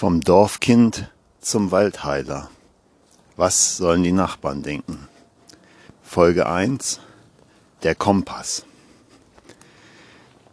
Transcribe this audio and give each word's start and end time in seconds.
Vom 0.00 0.20
Dorfkind 0.20 1.10
zum 1.40 1.72
Waldheiler. 1.72 2.52
Was 3.34 3.78
sollen 3.78 4.04
die 4.04 4.12
Nachbarn 4.12 4.62
denken? 4.62 5.08
Folge 6.04 6.46
1. 6.46 7.00
Der 7.82 7.96
Kompass. 7.96 8.64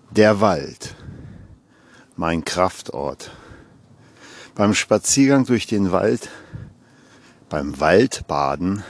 Der 0.09 0.41
Wald. 0.41 0.95
Mein 2.15 2.43
Kraftort. 2.43 3.29
Beim 4.55 4.73
Spaziergang 4.73 5.45
durch 5.45 5.67
den 5.67 5.91
Wald, 5.91 6.31
beim 7.47 7.79
Waldbaden, 7.79 8.83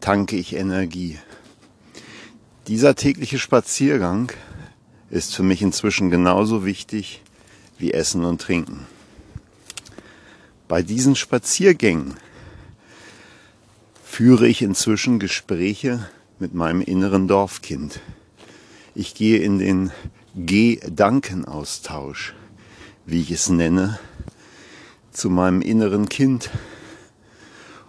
tanke 0.00 0.34
ich 0.34 0.56
Energie. 0.56 1.20
Dieser 2.66 2.96
tägliche 2.96 3.38
Spaziergang 3.38 4.32
ist 5.08 5.36
für 5.36 5.44
mich 5.44 5.62
inzwischen 5.62 6.10
genauso 6.10 6.64
wichtig 6.64 7.22
wie 7.78 7.92
Essen 7.92 8.24
und 8.24 8.40
Trinken. 8.40 8.88
Bei 10.70 10.84
diesen 10.84 11.16
Spaziergängen 11.16 12.14
führe 14.04 14.46
ich 14.46 14.62
inzwischen 14.62 15.18
Gespräche 15.18 16.08
mit 16.38 16.54
meinem 16.54 16.80
inneren 16.80 17.26
Dorfkind. 17.26 17.98
Ich 18.94 19.14
gehe 19.14 19.38
in 19.38 19.58
den 19.58 19.90
Gedankenaustausch, 20.36 22.36
wie 23.04 23.20
ich 23.20 23.32
es 23.32 23.48
nenne, 23.48 23.98
zu 25.10 25.28
meinem 25.28 25.60
inneren 25.60 26.08
Kind 26.08 26.50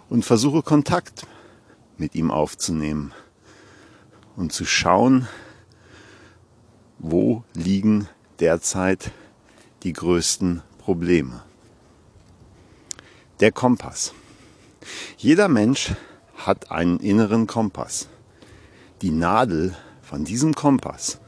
und 0.08 0.24
versuche 0.24 0.62
Kontakt 0.62 1.24
mit 1.98 2.16
ihm 2.16 2.32
aufzunehmen 2.32 3.12
und 4.34 4.52
zu 4.52 4.64
schauen, 4.64 5.28
wo 6.98 7.44
liegen 7.54 8.08
derzeit 8.40 9.12
die 9.84 9.92
größten 9.92 10.62
Probleme. 10.78 11.44
Der 13.42 13.50
Kompass. 13.50 14.14
Jeder 15.16 15.48
Mensch 15.48 15.96
hat 16.36 16.70
einen 16.70 17.00
inneren 17.00 17.48
Kompass. 17.48 18.06
Die 19.00 19.10
Nadel 19.10 19.74
von 20.00 20.24
diesem 20.24 20.54
Kompass 20.54 21.18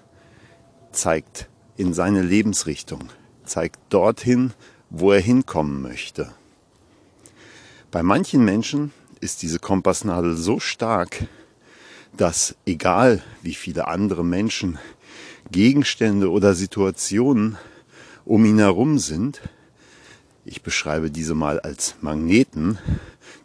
zeigt 0.92 1.48
in 1.76 1.92
seine 1.92 2.22
Lebensrichtung, 2.22 3.08
zeigt 3.44 3.80
dorthin, 3.88 4.52
wo 4.90 5.10
er 5.10 5.20
hinkommen 5.20 5.82
möchte. 5.82 6.32
Bei 7.90 8.04
manchen 8.04 8.44
Menschen 8.44 8.92
ist 9.18 9.42
diese 9.42 9.58
Kompassnadel 9.58 10.36
so 10.36 10.60
stark, 10.60 11.26
dass 12.16 12.54
egal 12.64 13.24
wie 13.42 13.54
viele 13.54 13.88
andere 13.88 14.24
Menschen, 14.24 14.78
Gegenstände 15.50 16.30
oder 16.30 16.54
Situationen 16.54 17.58
um 18.24 18.44
ihn 18.44 18.60
herum 18.60 19.00
sind, 19.00 19.42
ich 20.44 20.62
beschreibe 20.62 21.10
diese 21.10 21.34
mal 21.34 21.60
als 21.60 21.96
Magneten, 22.00 22.78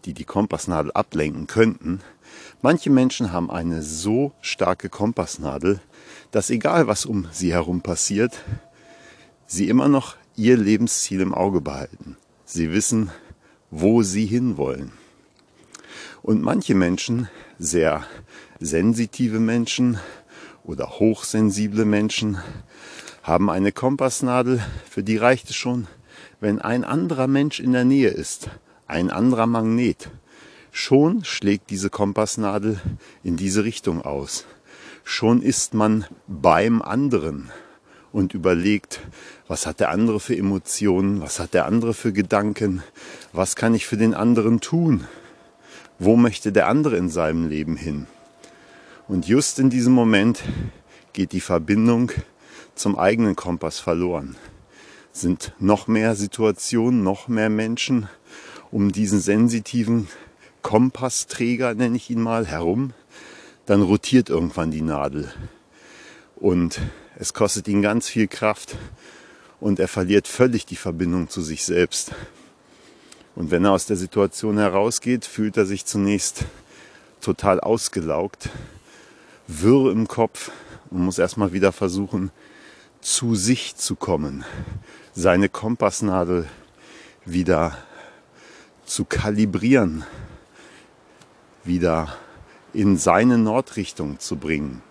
die 0.05 0.13
die 0.13 0.25
Kompassnadel 0.25 0.91
ablenken 0.91 1.47
könnten. 1.47 2.01
Manche 2.61 2.89
Menschen 2.89 3.31
haben 3.31 3.49
eine 3.49 3.81
so 3.81 4.33
starke 4.41 4.89
Kompassnadel, 4.89 5.79
dass 6.31 6.49
egal 6.49 6.87
was 6.87 7.05
um 7.05 7.27
sie 7.31 7.53
herum 7.53 7.81
passiert, 7.81 8.43
sie 9.47 9.69
immer 9.69 9.87
noch 9.87 10.15
ihr 10.35 10.57
Lebensziel 10.57 11.21
im 11.21 11.33
Auge 11.33 11.61
behalten. 11.61 12.17
Sie 12.45 12.71
wissen, 12.71 13.11
wo 13.71 14.03
sie 14.03 14.25
hinwollen. 14.25 14.91
Und 16.21 16.41
manche 16.41 16.75
Menschen, 16.75 17.29
sehr 17.57 18.05
sensitive 18.59 19.39
Menschen 19.39 19.99
oder 20.63 20.99
hochsensible 20.99 21.85
Menschen, 21.85 22.39
haben 23.23 23.49
eine 23.49 23.71
Kompassnadel, 23.71 24.61
für 24.89 25.03
die 25.03 25.17
reicht 25.17 25.49
es 25.49 25.55
schon, 25.55 25.87
wenn 26.39 26.59
ein 26.59 26.83
anderer 26.83 27.27
Mensch 27.27 27.59
in 27.59 27.73
der 27.73 27.85
Nähe 27.85 28.09
ist, 28.09 28.49
ein 28.87 29.09
anderer 29.09 29.45
Magnet, 29.45 30.09
schon 30.71 31.23
schlägt 31.23 31.69
diese 31.69 31.89
Kompassnadel 31.89 32.79
in 33.23 33.35
diese 33.35 33.63
Richtung 33.63 34.01
aus. 34.01 34.45
Schon 35.03 35.41
ist 35.41 35.73
man 35.73 36.05
beim 36.27 36.81
anderen 36.81 37.51
und 38.11 38.33
überlegt, 38.33 39.01
was 39.47 39.65
hat 39.65 39.79
der 39.79 39.89
andere 39.89 40.19
für 40.19 40.35
Emotionen, 40.35 41.21
was 41.21 41.39
hat 41.39 41.53
der 41.53 41.65
andere 41.65 41.93
für 41.93 42.13
Gedanken, 42.13 42.83
was 43.33 43.55
kann 43.55 43.75
ich 43.75 43.85
für 43.85 43.97
den 43.97 44.13
anderen 44.13 44.61
tun, 44.61 45.05
wo 45.99 46.15
möchte 46.15 46.51
der 46.51 46.67
andere 46.67 46.97
in 46.97 47.09
seinem 47.09 47.47
Leben 47.47 47.75
hin. 47.75 48.07
Und 49.07 49.27
just 49.27 49.59
in 49.59 49.69
diesem 49.69 49.93
Moment 49.93 50.43
geht 51.13 51.31
die 51.31 51.41
Verbindung 51.41 52.11
zum 52.75 52.97
eigenen 52.97 53.35
Kompass 53.35 53.79
verloren 53.79 54.35
sind 55.19 55.53
noch 55.59 55.87
mehr 55.87 56.15
Situationen, 56.15 57.03
noch 57.03 57.27
mehr 57.27 57.49
Menschen 57.49 58.09
um 58.71 58.91
diesen 58.91 59.19
sensitiven 59.19 60.07
Kompassträger, 60.61 61.73
nenne 61.73 61.97
ich 61.97 62.09
ihn 62.09 62.21
mal, 62.21 62.45
herum. 62.45 62.93
Dann 63.65 63.81
rotiert 63.81 64.29
irgendwann 64.29 64.71
die 64.71 64.81
Nadel. 64.81 65.31
Und 66.35 66.79
es 67.17 67.33
kostet 67.33 67.67
ihn 67.67 67.81
ganz 67.81 68.07
viel 68.07 68.27
Kraft 68.27 68.77
und 69.59 69.79
er 69.79 69.87
verliert 69.87 70.27
völlig 70.27 70.65
die 70.65 70.75
Verbindung 70.75 71.29
zu 71.29 71.41
sich 71.41 71.63
selbst. 71.65 72.11
Und 73.35 73.51
wenn 73.51 73.65
er 73.65 73.71
aus 73.71 73.85
der 73.85 73.97
Situation 73.97 74.57
herausgeht, 74.57 75.25
fühlt 75.25 75.57
er 75.57 75.65
sich 75.65 75.85
zunächst 75.85 76.45
total 77.21 77.59
ausgelaugt, 77.59 78.49
wirr 79.47 79.91
im 79.91 80.07
Kopf 80.07 80.51
und 80.89 81.01
muss 81.01 81.19
erstmal 81.19 81.53
wieder 81.53 81.71
versuchen, 81.71 82.31
zu 83.01 83.35
sich 83.35 83.75
zu 83.75 83.95
kommen, 83.95 84.43
seine 85.13 85.49
Kompassnadel 85.49 86.47
wieder 87.25 87.77
zu 88.85 89.05
kalibrieren, 89.05 90.03
wieder 91.63 92.15
in 92.73 92.97
seine 92.97 93.37
Nordrichtung 93.37 94.19
zu 94.19 94.35
bringen. 94.35 94.81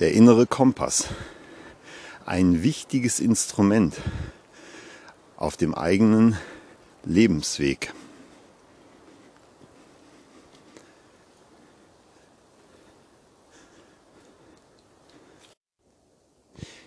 Der 0.00 0.12
innere 0.12 0.46
Kompass, 0.46 1.08
ein 2.26 2.62
wichtiges 2.62 3.20
Instrument 3.20 3.94
auf 5.36 5.56
dem 5.56 5.74
eigenen 5.74 6.36
Lebensweg. 7.04 7.92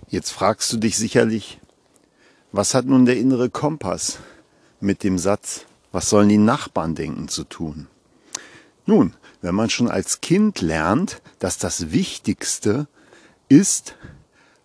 Jetzt 0.09 0.31
fragst 0.31 0.71
du 0.71 0.77
dich 0.77 0.95
sicherlich, 0.95 1.59
was 2.53 2.73
hat 2.73 2.85
nun 2.85 3.05
der 3.05 3.17
innere 3.17 3.49
Kompass 3.49 4.19
mit 4.79 5.03
dem 5.03 5.17
Satz, 5.17 5.65
was 5.91 6.09
sollen 6.09 6.29
die 6.29 6.37
Nachbarn 6.37 6.95
denken 6.95 7.27
zu 7.27 7.43
tun? 7.43 7.87
Nun, 8.85 9.13
wenn 9.41 9.53
man 9.53 9.69
schon 9.69 9.89
als 9.89 10.21
Kind 10.21 10.61
lernt, 10.61 11.21
dass 11.39 11.57
das 11.57 11.91
Wichtigste 11.91 12.87
ist, 13.49 13.95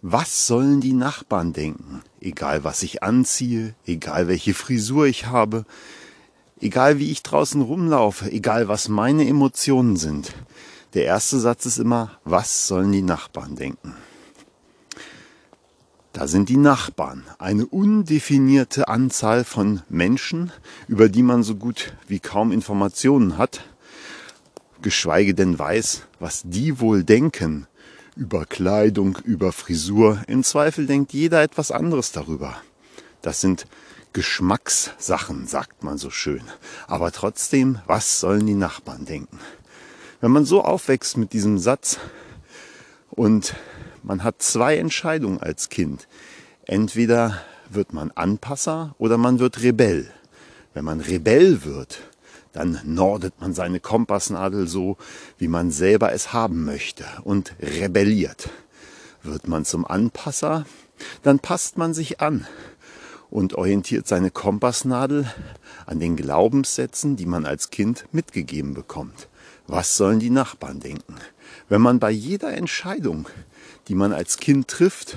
was 0.00 0.46
sollen 0.46 0.80
die 0.80 0.92
Nachbarn 0.92 1.52
denken? 1.52 2.02
Egal 2.20 2.62
was 2.62 2.84
ich 2.84 3.02
anziehe, 3.02 3.74
egal 3.84 4.28
welche 4.28 4.54
Frisur 4.54 5.06
ich 5.06 5.26
habe, 5.26 5.64
egal 6.60 7.00
wie 7.00 7.10
ich 7.10 7.24
draußen 7.24 7.62
rumlaufe, 7.62 8.30
egal 8.30 8.68
was 8.68 8.88
meine 8.88 9.26
Emotionen 9.26 9.96
sind. 9.96 10.34
Der 10.94 11.04
erste 11.04 11.40
Satz 11.40 11.66
ist 11.66 11.78
immer, 11.78 12.12
was 12.22 12.68
sollen 12.68 12.92
die 12.92 13.02
Nachbarn 13.02 13.56
denken? 13.56 13.96
Da 16.12 16.28
sind 16.28 16.50
die 16.50 16.58
Nachbarn, 16.58 17.24
eine 17.38 17.64
undefinierte 17.64 18.88
Anzahl 18.88 19.44
von 19.44 19.80
Menschen, 19.88 20.52
über 20.86 21.08
die 21.08 21.22
man 21.22 21.42
so 21.42 21.54
gut 21.54 21.94
wie 22.06 22.20
kaum 22.20 22.52
Informationen 22.52 23.38
hat, 23.38 23.64
geschweige 24.82 25.34
denn 25.34 25.58
weiß, 25.58 26.02
was 26.20 26.42
die 26.44 26.80
wohl 26.80 27.02
denken 27.02 27.66
über 28.14 28.44
Kleidung, 28.44 29.16
über 29.24 29.52
Frisur. 29.52 30.22
Im 30.26 30.44
Zweifel 30.44 30.86
denkt 30.86 31.14
jeder 31.14 31.42
etwas 31.42 31.70
anderes 31.70 32.12
darüber. 32.12 32.56
Das 33.22 33.40
sind 33.40 33.66
Geschmackssachen, 34.12 35.46
sagt 35.46 35.82
man 35.82 35.96
so 35.96 36.10
schön. 36.10 36.42
Aber 36.86 37.10
trotzdem, 37.10 37.78
was 37.86 38.20
sollen 38.20 38.46
die 38.46 38.54
Nachbarn 38.54 39.06
denken? 39.06 39.38
Wenn 40.20 40.30
man 40.30 40.44
so 40.44 40.62
aufwächst 40.62 41.16
mit 41.16 41.32
diesem 41.32 41.58
Satz 41.58 41.98
und 43.10 43.54
man 44.02 44.24
hat 44.24 44.42
zwei 44.42 44.76
Entscheidungen 44.76 45.40
als 45.40 45.68
Kind. 45.68 46.08
Entweder 46.66 47.40
wird 47.70 47.92
man 47.92 48.10
Anpasser 48.10 48.94
oder 48.98 49.18
man 49.18 49.38
wird 49.38 49.62
Rebell. 49.62 50.10
Wenn 50.74 50.84
man 50.84 51.00
Rebell 51.00 51.64
wird, 51.64 52.00
dann 52.52 52.80
nordet 52.84 53.40
man 53.40 53.54
seine 53.54 53.80
Kompassnadel 53.80 54.68
so, 54.68 54.96
wie 55.38 55.48
man 55.48 55.70
selber 55.70 56.12
es 56.12 56.32
haben 56.32 56.64
möchte 56.64 57.04
und 57.24 57.54
rebelliert. 57.60 58.50
Wird 59.22 59.48
man 59.48 59.64
zum 59.64 59.86
Anpasser, 59.86 60.66
dann 61.22 61.38
passt 61.38 61.78
man 61.78 61.94
sich 61.94 62.20
an 62.20 62.46
und 63.30 63.54
orientiert 63.54 64.06
seine 64.06 64.30
Kompassnadel 64.30 65.32
an 65.86 66.00
den 66.00 66.16
Glaubenssätzen, 66.16 67.16
die 67.16 67.26
man 67.26 67.46
als 67.46 67.70
Kind 67.70 68.04
mitgegeben 68.12 68.74
bekommt. 68.74 69.28
Was 69.66 69.96
sollen 69.96 70.20
die 70.20 70.30
Nachbarn 70.30 70.80
denken? 70.80 71.16
Wenn 71.68 71.80
man 71.80 71.98
bei 71.98 72.10
jeder 72.10 72.52
Entscheidung, 72.52 73.26
die 73.88 73.94
man 73.94 74.12
als 74.12 74.38
Kind 74.38 74.68
trifft, 74.68 75.16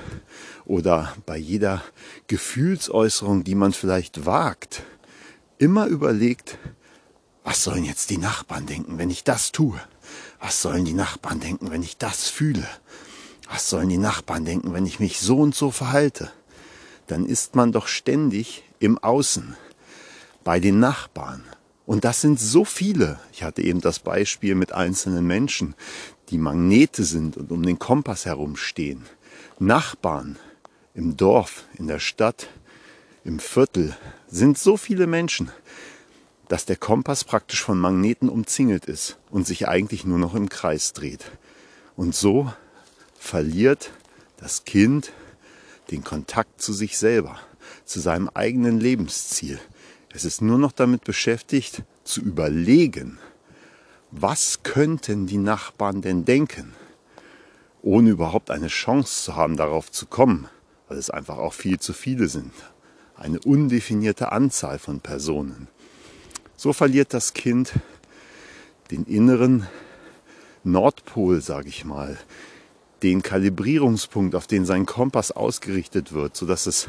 oder 0.65 1.13
bei 1.25 1.37
jeder 1.37 1.83
Gefühlsäußerung, 2.27 3.43
die 3.43 3.55
man 3.55 3.73
vielleicht 3.73 4.25
wagt, 4.25 4.83
immer 5.57 5.85
überlegt, 5.85 6.57
was 7.43 7.63
sollen 7.63 7.85
jetzt 7.85 8.09
die 8.09 8.17
Nachbarn 8.17 8.65
denken, 8.65 8.97
wenn 8.97 9.11
ich 9.11 9.23
das 9.23 9.51
tue? 9.51 9.79
Was 10.39 10.61
sollen 10.61 10.83
die 10.83 10.93
Nachbarn 10.93 11.39
denken, 11.39 11.69
wenn 11.69 11.83
ich 11.83 11.97
das 11.97 12.27
fühle? 12.27 12.67
Was 13.49 13.69
sollen 13.69 13.89
die 13.89 13.99
Nachbarn 13.99 14.45
denken, 14.45 14.73
wenn 14.73 14.87
ich 14.87 14.99
mich 14.99 15.19
so 15.19 15.37
und 15.37 15.53
so 15.53 15.69
verhalte? 15.69 16.31
Dann 17.05 17.25
ist 17.25 17.55
man 17.55 17.71
doch 17.71 17.87
ständig 17.87 18.63
im 18.79 18.97
Außen, 18.97 19.55
bei 20.43 20.59
den 20.59 20.79
Nachbarn. 20.79 21.43
Und 21.85 22.03
das 22.03 22.21
sind 22.21 22.39
so 22.39 22.65
viele. 22.65 23.19
Ich 23.31 23.43
hatte 23.43 23.61
eben 23.61 23.79
das 23.79 23.99
Beispiel 23.99 24.55
mit 24.55 24.71
einzelnen 24.71 25.25
Menschen, 25.27 25.75
die 26.29 26.37
Magnete 26.37 27.03
sind 27.03 27.37
und 27.37 27.51
um 27.51 27.63
den 27.63 27.79
Kompass 27.79 28.25
herumstehen. 28.25 29.05
Nachbarn 29.59 30.37
im 30.93 31.17
Dorf, 31.17 31.65
in 31.77 31.87
der 31.87 31.99
Stadt, 31.99 32.47
im 33.23 33.39
Viertel 33.39 33.95
sind 34.27 34.57
so 34.57 34.77
viele 34.77 35.07
Menschen, 35.07 35.51
dass 36.47 36.65
der 36.65 36.75
Kompass 36.75 37.23
praktisch 37.23 37.63
von 37.63 37.79
Magneten 37.79 38.29
umzingelt 38.29 38.85
ist 38.85 39.17
und 39.29 39.47
sich 39.47 39.67
eigentlich 39.67 40.05
nur 40.05 40.19
noch 40.19 40.35
im 40.35 40.49
Kreis 40.49 40.93
dreht. 40.93 41.31
Und 41.95 42.15
so 42.15 42.51
verliert 43.17 43.91
das 44.37 44.63
Kind 44.65 45.11
den 45.91 46.03
Kontakt 46.03 46.61
zu 46.61 46.73
sich 46.73 46.97
selber, 46.97 47.39
zu 47.85 47.99
seinem 47.99 48.29
eigenen 48.33 48.79
Lebensziel. 48.79 49.59
Es 50.13 50.25
ist 50.25 50.41
nur 50.41 50.57
noch 50.57 50.71
damit 50.71 51.03
beschäftigt, 51.03 51.83
zu 52.03 52.21
überlegen, 52.21 53.17
was 54.17 54.63
könnten 54.63 55.27
die 55.27 55.37
Nachbarn 55.37 56.01
denn 56.01 56.23
denken, 56.23 56.73
ohne 57.81 58.11
überhaupt 58.11 58.49
eine 58.49 58.67
Chance 58.67 59.25
zu 59.25 59.35
haben, 59.35 59.57
darauf 59.57 59.91
zu 59.91 60.05
kommen, 60.05 60.47
weil 60.87 60.97
es 60.97 61.09
einfach 61.09 61.37
auch 61.37 61.53
viel 61.53 61.79
zu 61.79 61.91
viele 61.91 62.29
sind. 62.29 62.53
Eine 63.15 63.39
undefinierte 63.39 64.31
Anzahl 64.31 64.79
von 64.79 65.01
Personen. 65.01 65.67
So 66.55 66.71
verliert 66.71 67.13
das 67.13 67.33
Kind 67.33 67.73
den 68.89 69.03
inneren 69.03 69.67
Nordpol, 70.63 71.41
sage 71.41 71.67
ich 71.67 71.83
mal, 71.83 72.17
den 73.03 73.21
Kalibrierungspunkt, 73.21 74.33
auf 74.33 74.47
den 74.47 74.65
sein 74.65 74.85
Kompass 74.85 75.31
ausgerichtet 75.31 76.13
wird, 76.13 76.37
sodass 76.37 76.67
es 76.67 76.87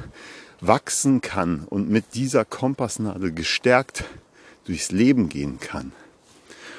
wachsen 0.61 1.21
kann 1.21 1.65
und 1.69 1.91
mit 1.91 2.15
dieser 2.15 2.45
Kompassnadel 2.45 3.33
gestärkt 3.33 4.05
durchs 4.65 4.93
Leben 4.93 5.29
gehen 5.29 5.59
kann. 5.59 5.93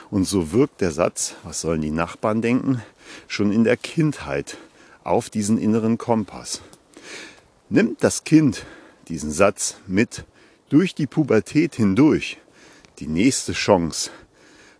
Und 0.09 0.25
so 0.25 0.51
wirkt 0.51 0.81
der 0.81 0.91
Satz, 0.91 1.35
was 1.43 1.61
sollen 1.61 1.81
die 1.81 1.91
Nachbarn 1.91 2.41
denken, 2.41 2.81
schon 3.27 3.51
in 3.51 3.63
der 3.63 3.77
Kindheit 3.77 4.57
auf 5.03 5.29
diesen 5.29 5.57
inneren 5.57 5.97
Kompass. 5.97 6.61
Nimmt 7.69 8.03
das 8.03 8.23
Kind 8.23 8.65
diesen 9.09 9.31
Satz 9.31 9.77
mit 9.87 10.25
durch 10.69 10.95
die 10.95 11.07
Pubertät 11.07 11.75
hindurch, 11.75 12.37
die 12.99 13.07
nächste 13.07 13.53
Chance, 13.53 14.09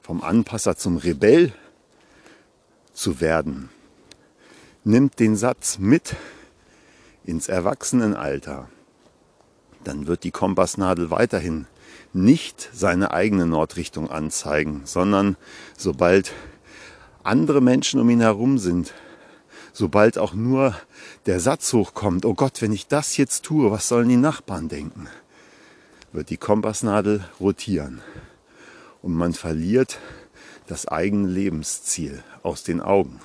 vom 0.02 0.22
Anpasser 0.22 0.78
zum 0.78 0.98
Rebell 0.98 1.54
zu 2.94 3.20
werden. 3.20 3.70
Nimmt 4.84 5.20
den 5.20 5.36
Satz 5.36 5.78
mit 5.80 6.16
ins 7.26 7.50
Erwachsenenalter, 7.50 8.70
dann 9.84 10.08
wird 10.08 10.24
die 10.24 10.32
Kompassnadel 10.32 11.12
weiterhin 11.12 11.68
nicht 12.14 12.70
seine 12.74 13.12
eigene 13.12 13.46
Nordrichtung 13.46 14.10
anzeigen, 14.10 14.82
sondern 14.86 15.38
sobald 15.78 16.34
andere 17.24 17.62
Menschen 17.62 18.00
um 18.00 18.10
ihn 18.10 18.22
herum 18.22 18.58
sind, 18.58 18.94
sobald 19.74 20.18
auch 20.18 20.34
nur 20.34 20.76
der 21.26 21.40
Satz 21.40 21.74
hochkommt, 21.74 22.26
oh 22.26 22.34
Gott, 22.34 22.62
wenn 22.62 22.72
ich 22.72 22.88
das 22.88 23.18
jetzt 23.18 23.44
tue, 23.44 23.72
was 23.72 23.88
sollen 23.88 24.10
die 24.10 24.18
Nachbarn 24.18 24.70
denken? 24.70 25.08
wird 26.18 26.30
die 26.30 26.38
Kompassnadel 26.38 27.24
rotieren 27.40 28.02
und 29.02 29.14
man 29.14 29.34
verliert 29.34 30.00
das 30.66 30.88
eigene 30.88 31.28
Lebensziel 31.28 32.24
aus 32.44 32.64
den 32.64 32.82
Augen, 32.82 33.22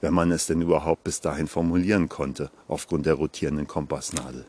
wenn 0.00 0.14
man 0.14 0.32
es 0.32 0.46
denn 0.46 0.62
überhaupt 0.62 1.04
bis 1.04 1.20
dahin 1.20 1.46
formulieren 1.46 2.08
konnte, 2.08 2.50
aufgrund 2.68 3.06
der 3.06 3.14
rotierenden 3.14 3.66
Kompassnadel. 3.66 4.46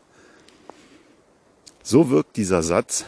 So 1.82 2.10
wirkt 2.10 2.36
dieser 2.36 2.62
Satz 2.62 3.04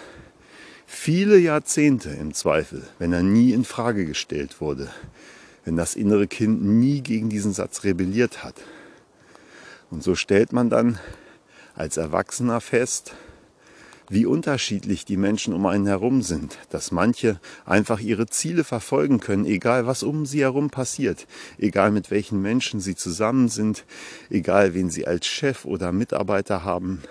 viele 0.87 1.38
Jahrzehnte 1.38 2.11
im 2.11 2.33
Zweifel, 2.33 2.83
wenn 2.99 3.12
er 3.12 3.23
nie 3.23 3.53
in 3.53 3.65
Frage 3.65 4.06
gestellt 4.06 4.61
wurde, 4.61 4.88
wenn 5.65 5.77
das 5.77 5.94
innere 5.94 6.27
Kind 6.27 6.65
nie 6.65 7.00
gegen 7.00 7.29
diesen 7.29 7.53
Satz 7.53 7.85
rebelliert 7.85 8.44
hat. 8.44 8.55
Und 9.91 10.03
so 10.03 10.15
stellt 10.15 10.53
man 10.53 10.71
dann 10.71 10.99
als 11.75 11.97
Erwachsener 11.97 12.61
fest, 12.61 13.15
wie 14.09 14.27
unterschiedlich 14.27 15.05
die 15.05 15.17
Menschen 15.17 15.53
um 15.53 15.67
einen 15.67 15.87
herum 15.87 16.23
sind, 16.23 16.59
dass 16.71 16.93
manche 16.93 17.41
einfach 17.65 18.00
ihre 18.00 18.27
Ziele 18.27 18.65
verfolgen 18.65 19.21
können, 19.21 19.44
egal 19.44 19.87
was 19.87 20.03
um 20.03 20.27
sie 20.27 20.43
herum 20.43 20.71
passiert, 20.71 21.27
egal 21.59 21.91
mit 21.91 22.11
welchen 22.11 22.41
Menschen 22.41 22.81
sie 22.81 22.94
zusammen 22.94 23.49
sind, 23.49 23.85
egal 24.31 24.75
wen 24.75 24.91
sie 24.91 25.06
als 25.06 25.27
Chef 25.27 25.65
oder 25.65 25.93
Mitarbeiter 25.93 26.65
haben. 26.65 27.03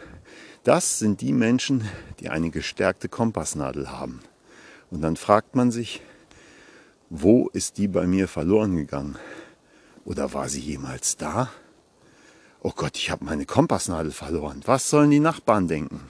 Das 0.66 0.98
sind 0.98 1.22
die 1.22 1.32
Menschen, 1.32 1.88
die 2.20 2.30
eine 2.30 2.50
gestärkte 2.50 3.08
Kompassnadel 3.08 3.92
haben. 3.92 4.22
Und 4.90 5.02
dann 5.02 5.16
fragt 5.16 5.56
man 5.56 5.70
sich, 5.70 6.02
wo 7.12 7.50
ist 7.50 7.78
die 7.78 7.88
bei 7.88 8.08
mir 8.08 8.28
verloren 8.28 8.76
gegangen? 8.76 9.16
Oder 10.06 10.34
war 10.34 10.50
sie 10.50 10.62
jemals 10.62 11.18
da? 11.18 11.52
Oh 12.64 12.72
Gott, 12.76 12.98
ich 12.98 13.12
habe 13.12 13.26
meine 13.26 13.46
Kompassnadel 13.46 14.12
verloren. 14.12 14.64
Was 14.66 14.90
sollen 14.90 15.12
die 15.12 15.20
Nachbarn 15.20 15.68
denken? 15.68 16.10